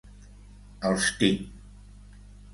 Els 0.89 1.11
tinc! 1.21 1.45